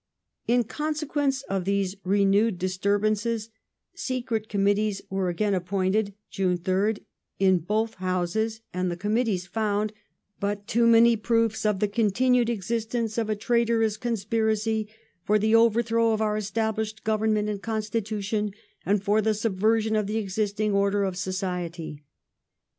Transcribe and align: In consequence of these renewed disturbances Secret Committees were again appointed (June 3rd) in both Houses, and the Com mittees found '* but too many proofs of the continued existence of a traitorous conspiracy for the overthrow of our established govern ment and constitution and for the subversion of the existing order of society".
In 0.47 0.63
consequence 0.63 1.43
of 1.43 1.63
these 1.63 1.95
renewed 2.03 2.57
disturbances 2.57 3.51
Secret 3.93 4.49
Committees 4.49 5.03
were 5.11 5.29
again 5.29 5.53
appointed 5.53 6.15
(June 6.31 6.57
3rd) 6.57 7.05
in 7.37 7.59
both 7.59 7.93
Houses, 7.93 8.61
and 8.73 8.89
the 8.89 8.97
Com 8.97 9.13
mittees 9.13 9.47
found 9.47 9.93
'* 10.15 10.25
but 10.39 10.65
too 10.65 10.87
many 10.87 11.15
proofs 11.15 11.67
of 11.67 11.79
the 11.79 11.87
continued 11.87 12.49
existence 12.49 13.19
of 13.19 13.29
a 13.29 13.35
traitorous 13.35 13.95
conspiracy 13.95 14.87
for 15.23 15.37
the 15.37 15.53
overthrow 15.53 16.13
of 16.13 16.19
our 16.19 16.35
established 16.35 17.03
govern 17.03 17.33
ment 17.35 17.47
and 17.47 17.61
constitution 17.61 18.53
and 18.83 19.03
for 19.03 19.21
the 19.21 19.35
subversion 19.35 19.95
of 19.95 20.07
the 20.07 20.17
existing 20.17 20.73
order 20.73 21.03
of 21.03 21.15
society". 21.15 22.03